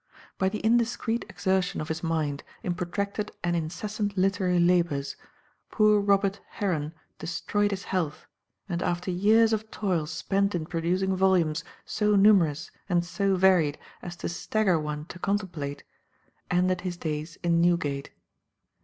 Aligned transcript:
By 0.39 0.49
the 0.49 0.61
indiscreet 0.65 1.25
exertion 1.29 1.79
of 1.79 1.87
his 1.87 2.01
mind, 2.01 2.43
in 2.63 2.73
protracted 2.73 3.31
and 3.43 3.55
incessant 3.55 4.17
literary 4.17 4.59
labours, 4.59 5.15
poor 5.69 5.99
Robert 5.99 6.41
Heron 6.53 6.95
destroyed 7.19 7.69
his 7.69 7.83
health, 7.83 8.25
and 8.67 8.81
after 8.81 9.11
years 9.11 9.53
of 9.53 9.69
toil 9.69 10.07
spent 10.07 10.55
in 10.55 10.65
producing 10.65 11.15
volumes 11.15 11.63
so 11.85 12.15
numerous 12.15 12.71
and 12.89 13.05
so 13.05 13.35
varied 13.35 13.77
as 14.01 14.15
to 14.15 14.27
stagger 14.27 14.79
one 14.79 15.05
to 15.05 15.19
contemplate, 15.19 15.83
ended 16.49 16.81
his 16.81 16.97
days 16.97 17.37
in 17.43 17.61
Newgate. 17.61 18.09